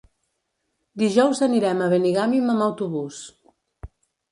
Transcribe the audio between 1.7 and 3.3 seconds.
a Benigànim amb autobús.